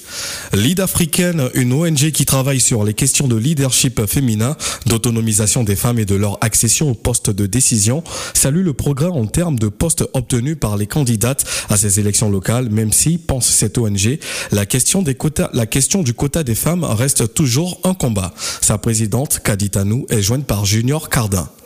Lead 0.52 0.82
africaine, 0.82 1.50
une 1.54 1.72
ONG 1.72 2.12
qui 2.12 2.26
travaille 2.26 2.60
sur 2.60 2.84
les 2.84 2.94
questions 2.94 3.30
de 3.30 3.38
leadership 3.38 4.06
féminin, 4.06 4.58
d'autonomisation 4.86 5.64
des 5.64 5.78
femmes 5.78 6.00
et 6.00 6.06
de 6.06 6.16
leur 6.16 6.38
accession 6.44 6.90
aux 6.90 6.94
postes 6.94 7.30
de 7.30 7.46
décision, 7.46 8.04
salue 8.34 8.64
le 8.64 8.74
progrès 8.74 9.08
en 9.08 9.26
termes 9.26 9.58
de 9.58 9.70
postes 9.70 10.04
obtenus 10.14 10.58
par 10.60 10.76
les 10.76 10.88
candidates 10.88 11.46
à 11.70 11.78
ces 11.78 12.02
élections 12.02 12.30
locales, 12.30 12.70
même 12.70 12.92
si, 12.92 13.18
pense 13.18 13.48
cette 13.48 13.78
ONG, 13.78 14.20
la 14.52 14.66
question 14.66 15.02
des 15.02 15.16
quotas, 15.16 15.50
la 15.54 15.68
question 15.68 16.04
du 16.04 16.14
quota 16.14 16.44
des 16.44 16.56
femmes 16.56 16.84
reste 16.84 17.34
toujours 17.34 17.80
un 17.86 17.94
combat. 17.94 18.34
Sa 18.62 18.78
présidente, 18.78 19.40
Kaditanou, 19.42 20.06
est 20.10 20.22
jointe 20.22 20.46
par 20.46 20.66
Junior 20.66 21.10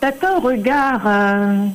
c'est 0.02 0.24
un 0.26 0.40
regard 0.40 1.02
euh, 1.08 1.66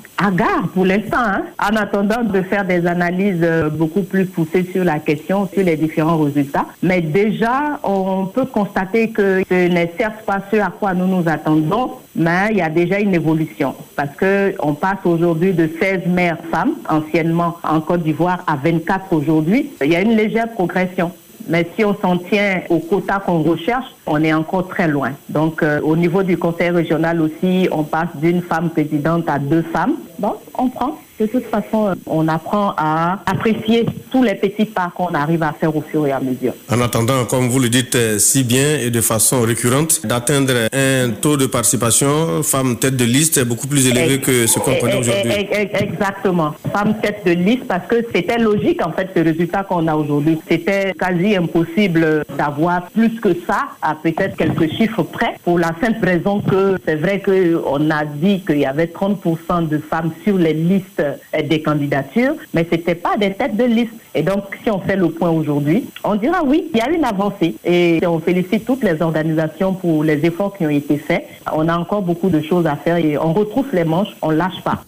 pour 0.75 0.85
l'instant, 0.85 1.17
hein, 1.17 1.43
en 1.59 1.75
attendant 1.75 2.23
de 2.23 2.43
faire 2.43 2.65
des 2.65 2.87
analyses 2.87 3.41
euh, 3.43 3.71
beaucoup 3.71 4.03
plus 4.03 4.27
poussées 4.27 4.69
sur 4.71 4.85
la 4.85 4.99
question, 4.99 5.49
sur 5.53 5.65
les 5.65 5.77
différents 5.77 6.19
résultats. 6.19 6.67
Mais 6.83 7.01
déjà, 7.01 7.81
on 7.83 8.27
peut 8.27 8.45
constater 8.45 9.11
que 9.11 9.43
ce 9.49 9.69
n'est 9.69 9.93
certes 9.99 10.25
pas 10.25 10.41
ce 10.51 10.57
à 10.59 10.71
quoi 10.71 10.93
nous 10.95 11.07
nous 11.07 11.29
attendons, 11.29 11.93
mais 12.15 12.49
il 12.51 12.59
y 12.59 12.63
a 12.63 12.69
déjà 12.69 13.01
une 13.01 13.15
évolution. 13.15 13.75
Parce 13.97 14.15
que 14.17 14.55
on 14.61 14.75
passe 14.75 15.05
aujourd'hui 15.05 15.53
de 15.53 15.69
16 15.81 16.07
mères 16.07 16.39
femmes, 16.51 16.75
anciennement 16.89 17.57
en 17.65 17.81
Côte 17.81 18.03
d'Ivoire, 18.03 18.45
à 18.47 18.57
24 18.57 19.13
aujourd'hui. 19.13 19.71
Il 19.83 19.91
y 19.91 19.97
a 19.97 20.01
une 20.01 20.15
légère 20.17 20.53
progression. 20.53 21.11
Mais 21.49 21.67
si 21.77 21.85
on 21.85 21.95
s'en 21.95 22.19
tient 22.19 22.63
au 22.69 22.79
quota 22.79 23.21
qu'on 23.21 23.43
recherche, 23.43 23.87
on 24.07 24.23
est 24.23 24.33
encore 24.33 24.69
très 24.69 24.89
loin. 24.89 25.13
Donc, 25.29 25.63
euh, 25.63 25.81
au 25.83 25.97
niveau 25.97 26.23
du 26.23 26.37
conseil 26.37 26.71
régional 26.71 27.21
aussi, 27.21 27.69
on 27.71 27.83
passe 27.83 28.09
d'une 28.17 28.43
femme 28.43 28.71
présidente 28.71 29.29
à 29.29 29.39
deux 29.39 29.63
femmes. 29.63 29.95
Bon, 30.23 30.37
on 30.55 30.69
prend 30.69 31.01
de 31.23 31.27
toute 31.27 31.47
façon, 31.47 31.95
on 32.07 32.27
apprend 32.27 32.75
à 32.77 33.21
apprécier 33.27 33.87
tous 34.11 34.23
les 34.23 34.35
petits 34.35 34.65
pas 34.65 34.91
qu'on 34.95 35.15
arrive 35.15 35.43
à 35.43 35.53
faire 35.53 35.75
au 35.77 35.83
fur 35.83 36.07
et 36.07 36.13
à 36.13 36.21
mesure. 36.21 36.53
En 36.71 36.81
attendant, 36.81 37.25
comme 37.27 37.49
vous 37.49 37.61
le 37.61 37.69
dites 37.69 37.95
euh, 37.95 38.19
si 38.19 38.43
bien 38.43 38.79
et 38.79 38.91
de 38.91 39.01
façon 39.01 39.43
récurrente, 39.43 40.05
d'atteindre 40.05 40.55
un 40.73 41.11
taux 41.11 41.37
de 41.37 41.47
participation 41.47 42.43
femme 42.43 42.77
tête 42.79 42.97
de 42.97 43.05
liste 43.05 43.45
beaucoup 43.45 43.69
plus 43.69 43.87
élevé 43.87 44.21
que 44.21 44.47
ce 44.47 44.59
qu'on 44.59 44.75
connaît 44.77 44.99
aujourd'hui. 44.99 45.33
Exactement. 45.53 46.55
Femme 46.73 46.97
tête 47.01 47.23
de 47.25 47.33
liste 47.33 47.69
parce 47.69 47.87
que 47.87 47.97
c'était 48.13 48.39
logique 48.39 48.85
en 48.85 48.93
fait 48.93 49.09
ce 49.15 49.21
résultat 49.21 49.65
qu'on 49.65 49.87
a 49.87 49.95
aujourd'hui. 49.95 50.39
C'était 50.49 50.93
quasi 50.99 51.37
impossible 51.37 52.25
d'avoir 52.37 52.87
plus 52.87 53.21
que 53.21 53.35
ça 53.47 53.69
à 53.81 53.95
peut-être 53.95 54.37
quelques 54.37 54.73
chiffres 54.73 55.03
près 55.03 55.37
pour 55.45 55.59
la 55.59 55.73
simple 55.81 56.05
raison 56.05 56.41
que 56.41 56.79
c'est 56.85 56.97
vrai 56.97 57.21
qu'on 57.21 57.91
a 57.91 58.05
dit 58.05 58.41
qu'il 58.45 58.59
y 58.59 58.67
avait 58.67 58.87
30% 58.87 59.69
de 59.69 59.79
femmes 59.79 60.12
sur 60.25 60.39
les 60.39 60.53
listes 60.53 61.03
des 61.49 61.63
candidatures, 61.63 62.35
mais 62.55 62.67
ce 62.71 62.77
n'était 62.77 62.95
pas 62.95 63.17
des 63.17 63.33
têtes 63.33 63.57
de 63.57 63.65
liste. 63.65 63.95
Et 64.15 64.23
donc, 64.23 64.45
si 64.63 64.71
on 64.71 64.79
fait 64.81 64.97
le 64.97 65.09
point 65.09 65.31
aujourd'hui, 65.31 65.87
on 66.05 66.15
dira 66.17 66.43
oui, 66.45 66.71
il 66.73 66.79
y 66.79 66.81
a 66.81 66.91
une 66.91 67.05
avancée. 67.05 67.55
Et 67.65 68.01
on 68.07 68.19
félicite 68.19 68.65
toutes 68.65 68.85
les 68.85 69.01
organisations 69.01 69.75
pour 69.75 70.05
les 70.05 70.25
efforts 70.25 70.57
qui 70.57 70.67
ont 70.67 70.71
été 70.71 70.99
faits. 70.99 71.27
On 71.53 71.69
a 71.69 71.77
encore 71.77 72.03
beaucoup 72.03 72.29
de 72.29 72.41
choses 72.41 72.67
à 72.67 72.77
faire 72.77 72.97
et 72.97 73.17
on 73.17 73.33
retrouve 73.33 73.67
les 73.73 73.85
manches, 73.85 74.15
on 74.23 74.31
lâche 74.31 74.61
pas. 74.63 74.83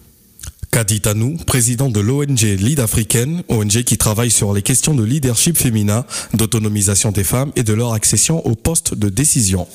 Kadi 0.75 0.99
Tanou, 0.99 1.37
président 1.47 1.87
de 1.87 2.01
l'ONG 2.01 2.41
Lead 2.41 2.81
Africaine, 2.81 3.43
ONG 3.47 3.83
qui 3.83 3.97
travaille 3.97 4.29
sur 4.29 4.51
les 4.51 4.61
questions 4.61 4.93
de 4.93 5.05
leadership 5.05 5.57
féminin, 5.57 6.03
d'autonomisation 6.33 7.13
des 7.13 7.23
femmes 7.23 7.53
et 7.55 7.63
de 7.63 7.71
leur 7.71 7.93
accession 7.93 8.45
aux 8.45 8.55
postes 8.55 8.93
de 8.93 9.07
décision. 9.07 9.69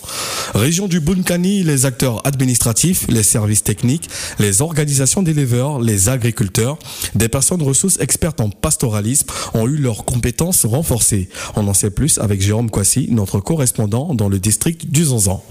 Région 0.55 0.89
du 0.89 1.01
Bunkani, 1.01 1.63
les 1.63 1.87
acteurs 1.87 2.21
administratifs, 2.27 3.07
les 3.09 3.23
services 3.23 3.65
techniques, 3.65 4.11
les 4.39 4.61
organisations 4.61 5.23
d'éleveurs, 5.23 5.81
les 5.81 6.11
agriculteurs, 6.11 6.79
des 7.15 7.31
personnes 7.31 7.63
ressources 7.63 7.99
expertes 8.01 8.43
en 8.43 8.51
pastoralisme 8.51 9.29
ont 9.55 9.67
eu 9.67 9.79
leurs 9.79 10.05
compétences 10.05 10.67
renforcées. 10.67 11.31
On 11.57 11.67
en 11.67 11.73
sait 11.73 11.91
plus 11.91 12.19
avec 12.19 12.43
Jérôme 12.43 12.69
Kwasi, 12.69 13.09
notre 13.11 13.41
correspondant 13.41 14.15
dans 14.15 14.29
le 14.29 14.39
district 14.39 14.91
du 14.91 15.05
Zonzan. 15.07 15.43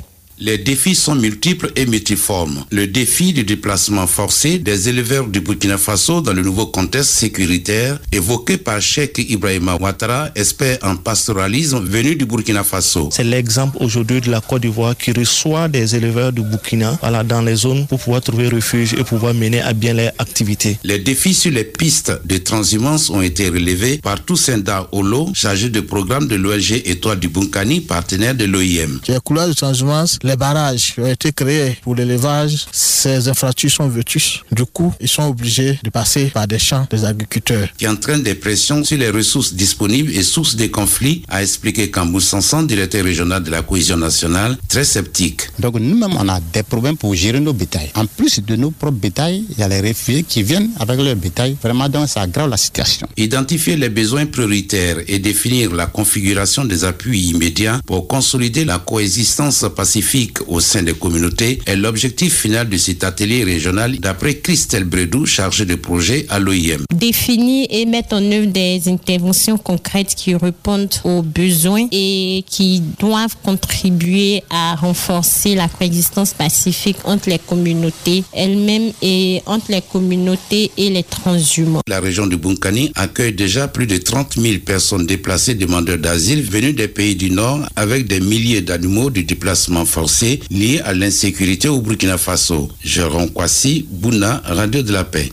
Les 0.41 0.57
défis 0.57 0.95
sont 0.95 1.15
multiples 1.15 1.69
et 1.75 1.85
multiformes. 1.85 2.63
Le 2.71 2.87
défi 2.87 3.33
du 3.33 3.43
déplacement 3.43 4.07
forcé 4.07 4.57
des 4.57 4.87
éleveurs 4.87 5.27
du 5.27 5.41
Burkina 5.41 5.77
Faso 5.77 6.21
dans 6.21 6.31
le 6.31 6.41
nouveau 6.41 6.65
contexte 6.67 7.11
sécuritaire 7.11 7.99
évoqué 8.13 8.57
par 8.57 8.79
Cheikh 8.79 9.17
Ibrahima 9.17 9.75
Ouattara, 9.75 10.29
expert 10.35 10.77
en 10.81 10.95
pastoralisme 10.95 11.83
venu 11.83 12.15
du 12.15 12.25
Burkina 12.25 12.63
Faso. 12.63 13.09
C'est 13.11 13.25
l'exemple 13.25 13.75
aujourd'hui 13.81 14.21
de 14.21 14.31
la 14.31 14.39
Côte 14.39 14.61
d'Ivoire 14.61 14.95
qui 14.95 15.11
reçoit 15.11 15.67
des 15.67 15.97
éleveurs 15.97 16.31
du 16.31 16.41
Burkina 16.41 16.97
voilà, 17.01 17.25
dans 17.25 17.41
les 17.41 17.55
zones 17.55 17.85
pour 17.85 17.99
pouvoir 17.99 18.21
trouver 18.21 18.47
refuge 18.47 18.93
et 18.93 19.03
pouvoir 19.03 19.33
mener 19.33 19.59
à 19.59 19.73
bien 19.73 19.93
leurs 19.93 20.13
activités. 20.19 20.79
Les 20.85 20.99
défis 20.99 21.33
sur 21.33 21.51
les 21.51 21.65
pistes 21.65 22.13
de 22.23 22.37
transhumance 22.37 23.09
ont 23.09 23.21
été 23.21 23.49
relevés 23.49 23.97
par 23.97 24.23
Toussenda 24.23 24.87
Olo, 24.93 25.31
chargé 25.33 25.69
de 25.69 25.81
programme 25.81 26.29
de 26.29 26.37
l'ONG 26.37 26.81
Étoile 26.85 27.19
du 27.19 27.27
Bunkani, 27.27 27.81
partenaire 27.81 28.35
de 28.35 28.45
l'OIM. 28.45 29.01
Les 29.09 29.19
couloirs 29.19 29.49
de 29.49 29.53
transhumance 29.53 30.17
les 30.29 30.35
barrages 30.35 30.93
ont 30.99 31.07
été 31.07 31.31
créés 31.31 31.75
pour 31.81 31.95
l'élevage. 31.95 32.67
Ces 32.71 33.27
infrastructures 33.27 33.71
sont 33.71 33.89
vétustes. 33.89 34.41
Du 34.51 34.63
coup, 34.65 34.93
ils 35.01 35.07
sont 35.07 35.23
obligés 35.23 35.79
de 35.83 35.89
passer 35.89 36.25
par 36.27 36.47
des 36.47 36.59
champs 36.59 36.85
des 36.91 37.03
agriculteurs. 37.03 37.67
Qui 37.77 37.87
entraîne 37.87 38.21
des 38.21 38.35
pressions 38.35 38.83
sur 38.83 38.97
les 38.99 39.09
ressources 39.09 39.53
disponibles 39.53 40.11
et 40.11 40.21
source 40.21 40.55
des 40.55 40.69
conflits, 40.69 41.23
a 41.29 41.41
expliqué 41.41 41.89
Kambou 41.89 42.19
Sanson, 42.19 42.61
directeur 42.61 43.03
régional 43.03 43.41
de 43.41 43.49
la 43.49 43.63
cohésion 43.63 43.97
nationale, 43.97 44.55
très 44.67 44.83
sceptique. 44.83 45.49
Donc 45.57 45.79
nous-mêmes, 45.79 46.15
on 46.19 46.29
a 46.29 46.39
des 46.53 46.61
problèmes 46.63 46.97
pour 46.97 47.15
gérer 47.15 47.39
nos 47.39 47.53
bétails. 47.53 47.89
En 47.95 48.05
plus 48.05 48.39
de 48.39 48.55
nos 48.55 48.69
propres 48.69 48.97
bétails, 48.97 49.45
il 49.49 49.57
y 49.57 49.63
a 49.63 49.67
les 49.67 49.79
réfugiés 49.79 50.23
qui 50.23 50.43
viennent 50.43 50.69
avec 50.79 50.99
leur 50.99 51.15
bétail. 51.15 51.57
Vraiment, 51.63 51.89
donc 51.89 52.07
ça 52.07 52.21
aggrave 52.21 52.49
la 52.49 52.57
situation. 52.57 53.07
Identifier 53.17 53.77
les 53.77 53.89
besoins 53.89 54.27
prioritaires 54.27 54.97
et 55.07 55.17
définir 55.17 55.73
la 55.73 55.87
configuration 55.87 56.65
des 56.65 56.83
appuis 56.83 57.29
immédiats 57.29 57.81
pour 57.87 58.07
consolider 58.07 58.63
la 58.63 58.77
coexistence 58.77 59.65
pacifique 59.75 60.18
au 60.47 60.59
sein 60.59 60.83
des 60.83 60.93
communautés 60.93 61.59
est 61.65 61.75
l'objectif 61.75 62.33
final 62.33 62.67
de 62.67 62.77
cet 62.77 63.03
atelier 63.03 63.43
régional 63.43 63.97
d'après 63.99 64.35
Christelle 64.35 64.83
Bredou, 64.83 65.25
chargée 65.25 65.65
de 65.65 65.75
projet 65.75 66.25
à 66.29 66.39
l'OIM. 66.39 66.83
Définir 66.93 67.67
et 67.69 67.85
mettre 67.85 68.15
en 68.15 68.31
œuvre 68.31 68.47
des 68.47 68.81
interventions 68.87 69.57
concrètes 69.57 70.15
qui 70.15 70.35
répondent 70.35 70.89
aux 71.03 71.21
besoins 71.21 71.87
et 71.91 72.43
qui 72.49 72.81
doivent 72.99 73.37
contribuer 73.43 74.43
à 74.49 74.75
renforcer 74.75 75.55
la 75.55 75.67
coexistence 75.67 76.33
pacifique 76.33 76.97
entre 77.05 77.29
les 77.29 77.39
communautés 77.39 78.23
elles-mêmes 78.33 78.91
et 79.01 79.41
entre 79.45 79.71
les 79.71 79.81
communautés 79.81 80.71
et 80.77 80.89
les 80.89 81.03
transhumants. 81.03 81.81
La 81.87 81.99
région 81.99 82.27
du 82.27 82.37
Bunkani 82.37 82.91
accueille 82.95 83.33
déjà 83.33 83.67
plus 83.67 83.87
de 83.87 83.97
30 83.97 84.35
000 84.39 84.59
personnes 84.65 85.05
déplacées 85.05 85.55
demandeurs 85.55 85.97
d'asile 85.97 86.41
venus 86.41 86.75
des 86.75 86.87
pays 86.87 87.15
du 87.15 87.31
Nord 87.31 87.59
avec 87.75 88.07
des 88.07 88.19
milliers 88.19 88.61
d'animaux 88.61 89.09
du 89.09 89.23
déplacement 89.23 89.85
forcé 89.99 90.39
liées 90.49 90.79
à 90.85 90.93
l'insécurité 90.93 91.67
au 91.67 91.81
Burkina 91.81 92.17
Faso. 92.17 92.69
Jérôme 92.81 93.29
Kwasi, 93.31 93.85
Bouna, 93.89 94.41
Radio 94.45 94.81
de 94.81 94.93
la 94.93 95.03
Paix. 95.03 95.29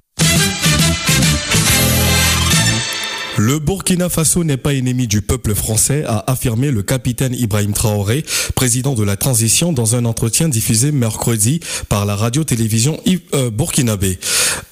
Le 3.38 3.58
Burkina 3.58 4.08
Faso 4.08 4.44
n'est 4.44 4.56
pas 4.56 4.72
ennemi 4.72 5.06
du 5.06 5.20
peuple 5.20 5.54
français, 5.54 6.04
a 6.06 6.24
affirmé 6.30 6.70
le 6.70 6.82
capitaine 6.82 7.34
Ibrahim 7.34 7.74
Traoré, 7.74 8.24
président 8.54 8.94
de 8.94 9.02
la 9.02 9.16
transition, 9.16 9.74
dans 9.74 9.94
un 9.94 10.06
entretien 10.06 10.48
diffusé 10.48 10.90
mercredi 10.90 11.60
par 11.90 12.06
la 12.06 12.16
radio-télévision 12.16 12.98
euh, 13.34 13.50
burkinabé. 13.50 14.18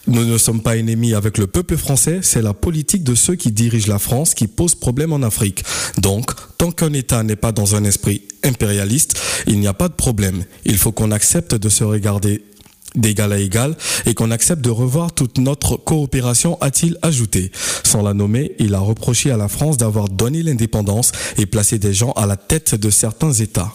Nous 0.06 0.24
ne 0.24 0.38
sommes 0.38 0.62
pas 0.62 0.78
ennemis 0.78 1.12
avec 1.12 1.36
le 1.36 1.46
peuple 1.46 1.76
français, 1.76 2.20
c'est 2.22 2.40
la 2.40 2.54
politique 2.54 3.04
de 3.04 3.14
ceux 3.14 3.34
qui 3.34 3.52
dirigent 3.52 3.92
la 3.92 3.98
France 3.98 4.32
qui 4.32 4.46
pose 4.46 4.74
problème 4.74 5.12
en 5.12 5.22
Afrique. 5.22 5.62
Donc, 5.98 6.30
tant 6.56 6.70
qu'un 6.70 6.94
État 6.94 7.22
n'est 7.22 7.36
pas 7.36 7.52
dans 7.52 7.74
un 7.74 7.84
esprit 7.84 8.22
impérialiste, 8.44 9.20
il 9.46 9.60
n'y 9.60 9.66
a 9.66 9.74
pas 9.74 9.88
de 9.88 9.94
problème. 9.94 10.44
Il 10.64 10.78
faut 10.78 10.92
qu'on 10.92 11.10
accepte 11.10 11.54
de 11.54 11.68
se 11.68 11.84
regarder 11.84 12.42
d'égal 12.94 13.32
à 13.32 13.38
égal 13.38 13.76
et 14.06 14.14
qu'on 14.14 14.30
accepte 14.30 14.62
de 14.62 14.70
revoir 14.70 15.12
toute 15.12 15.38
notre 15.38 15.76
coopération, 15.76 16.58
a-t-il 16.60 16.98
ajouté. 17.02 17.50
Sans 17.82 18.02
la 18.02 18.14
nommer, 18.14 18.52
il 18.58 18.74
a 18.74 18.80
reproché 18.80 19.30
à 19.30 19.36
la 19.36 19.48
France 19.48 19.76
d'avoir 19.76 20.08
donné 20.08 20.42
l'indépendance 20.42 21.12
et 21.38 21.46
placé 21.46 21.78
des 21.78 21.92
gens 21.92 22.12
à 22.12 22.26
la 22.26 22.36
tête 22.36 22.74
de 22.74 22.90
certains 22.90 23.32
États. 23.32 23.72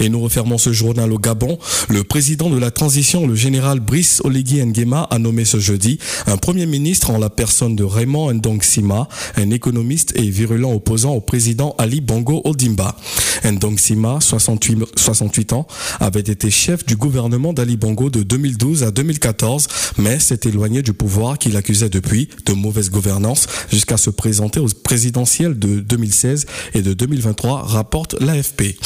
Et 0.00 0.08
nous 0.08 0.20
refermons 0.20 0.58
ce 0.58 0.72
journal 0.72 1.12
au 1.12 1.18
Gabon. 1.18 1.58
Le 1.88 2.04
président 2.04 2.50
de 2.50 2.58
la 2.58 2.70
transition, 2.70 3.26
le 3.26 3.34
général 3.34 3.80
Brice 3.80 4.20
Oligui 4.24 4.64
Nguema, 4.64 5.08
a 5.10 5.18
nommé 5.18 5.44
ce 5.44 5.58
jeudi 5.58 5.98
un 6.26 6.36
premier 6.36 6.66
ministre 6.66 7.10
en 7.10 7.18
la 7.18 7.30
personne 7.30 7.76
de 7.76 7.84
Raymond 7.84 8.32
Ndong 8.34 8.62
Sima, 8.62 9.08
un 9.36 9.50
économiste 9.50 10.12
et 10.16 10.28
virulent 10.28 10.72
opposant 10.72 11.12
au 11.12 11.20
président 11.20 11.74
Ali 11.78 12.00
Bongo 12.00 12.42
Odimba. 12.44 12.96
Ndong 13.44 13.78
Sima, 13.78 14.18
68, 14.20 14.84
68 14.96 15.52
ans, 15.52 15.66
avait 16.00 16.20
été 16.20 16.50
chef 16.50 16.84
du 16.84 16.96
gouvernement 16.96 17.52
d'Ali 17.52 17.76
Bongo 17.76 18.10
de 18.10 18.22
2012 18.22 18.82
à 18.82 18.90
2014, 18.90 19.68
mais 19.98 20.18
s'est 20.18 20.40
éloigné 20.44 20.82
du 20.82 20.92
pouvoir 20.92 21.38
qu'il 21.38 21.56
accusait 21.56 21.88
depuis 21.88 22.28
de 22.46 22.52
mauvaise 22.52 22.90
gouvernance 22.90 23.46
jusqu'à 23.70 23.96
se 23.96 24.10
présenter 24.10 24.60
aux 24.60 24.68
présidentielles 24.68 25.58
de 25.58 25.80
2016 25.80 26.46
et 26.74 26.82
de 26.82 26.92
2023, 26.92 27.62
rapporte 27.62 28.14
l'AFP. 28.20 28.76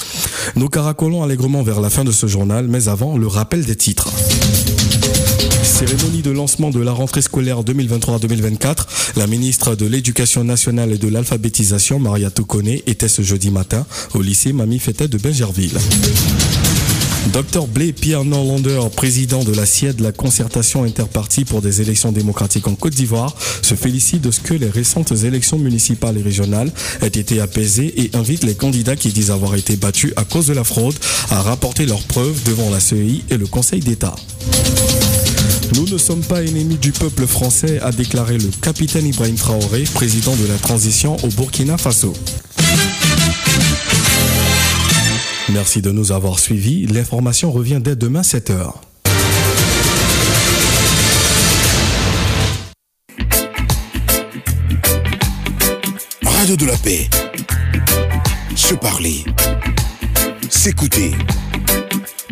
Nous 0.57 0.69
caracolons 0.69 1.23
allègrement 1.23 1.63
vers 1.63 1.81
la 1.81 1.91
fin 1.91 2.05
de 2.05 2.13
ce 2.13 2.27
journal, 2.27 2.67
mais 2.69 2.89
avant, 2.89 3.17
le 3.17 3.27
rappel 3.27 3.65
des 3.65 3.77
titres. 3.77 4.11
Cérémonie 5.63 6.23
de 6.23 6.31
lancement 6.31 6.71
de 6.71 6.81
la 6.81 6.93
rentrée 6.93 7.23
scolaire 7.23 7.63
2023-2024. 7.63 9.17
La 9.17 9.27
ministre 9.27 9.75
de 9.75 9.87
l'Éducation 9.87 10.45
nationale 10.45 10.93
et 10.93 10.99
de 10.99 11.09
l'alphabétisation, 11.09 11.99
Maria 11.99 12.31
Toukone, 12.31 12.79
était 12.87 13.09
ce 13.09 13.23
jeudi 13.23 13.51
matin 13.51 13.87
au 14.15 14.23
lycée 14.23 14.53
Mamie 14.53 14.79
Fétet 14.79 15.09
de 15.09 15.19
Benjerville. 15.19 15.79
Dr 17.31 17.67
Blé 17.69 17.93
Pierre 17.93 18.25
Norlander, 18.25 18.81
président 18.95 19.45
de 19.45 19.55
la 19.55 19.65
CIED, 19.65 20.01
la 20.01 20.11
concertation 20.11 20.83
interpartie 20.83 21.45
pour 21.45 21.63
des 21.63 21.81
élections 21.81 22.11
démocratiques 22.11 22.67
en 22.67 22.75
Côte 22.75 22.95
d'Ivoire, 22.95 23.35
se 23.63 23.75
félicite 23.75 24.23
de 24.23 24.31
ce 24.31 24.41
que 24.41 24.55
les 24.55 24.69
récentes 24.69 25.13
élections 25.13 25.59
municipales 25.59 26.19
et 26.19 26.23
régionales 26.23 26.73
aient 27.01 27.07
été 27.07 27.41
apaisées 27.41 28.03
et 28.03 28.11
invite 28.15 28.43
les 28.43 28.55
candidats 28.55 28.97
qui 28.97 29.11
disent 29.11 29.31
avoir 29.31 29.55
été 29.55 29.77
battus 29.77 30.13
à 30.17 30.25
cause 30.25 30.49
de 30.49 30.53
la 30.53 30.65
fraude 30.65 30.97
à 31.31 31.41
rapporter 31.43 31.87
leurs 31.87 32.03
preuves 32.03 32.43
devant 32.45 32.71
la 32.71 32.81
CEI 32.81 33.23
et 33.31 33.37
le 33.37 33.47
Conseil 33.47 33.81
d'État. 33.81 34.17
Nous 35.77 35.87
ne 35.87 35.99
sommes 35.99 36.23
pas 36.23 36.43
ennemis 36.43 36.77
du 36.77 36.93
peuple 36.93 37.27
français, 37.27 37.81
a 37.81 37.93
déclaré 37.93 38.37
le 38.37 38.51
capitaine 38.61 39.07
Ibrahim 39.07 39.37
Traoré, 39.37 39.85
président 39.95 40.35
de 40.37 40.47
la 40.47 40.59
transition 40.59 41.17
au 41.25 41.29
Burkina 41.29 41.79
Faso. 41.79 42.13
Merci 45.53 45.83
de 45.83 45.91
nous 45.91 46.13
avoir 46.13 46.39
suivis. 46.39 46.87
L'information 46.87 47.53
revient 47.53 47.81
dès 47.83 47.95
demain 47.95 48.23
7h. 48.23 48.73
Radio 56.25 56.57
de 56.57 56.65
la 56.65 56.77
paix. 56.79 57.09
Se 58.57 58.75
parler. 58.75 59.25
S'écouter. 60.49 61.13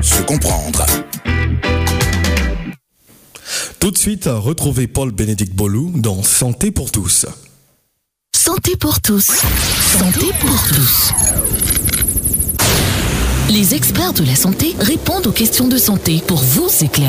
Se 0.01 0.23
comprendre. 0.23 0.87
Tout 3.81 3.91
de 3.91 3.99
suite, 3.99 4.29
retrouvez 4.33 4.87
Paul-Bénédicte 4.87 5.55
Bolou 5.55 5.93
dans 5.95 6.23
Santé 6.23 6.71
pour 6.71 6.91
tous. 6.91 7.27
Santé 8.35 8.77
pour 8.77 9.01
tous. 9.03 9.27
Santé 9.99 10.27
pour 10.41 10.63
tous. 10.69 11.60
Les 13.51 13.75
experts 13.75 14.13
de 14.13 14.25
la 14.25 14.37
santé 14.37 14.77
répondent 14.79 15.27
aux 15.27 15.33
questions 15.33 15.67
de 15.67 15.77
santé 15.77 16.23
pour 16.25 16.39
vous 16.39 16.69
éclairer. 16.85 17.09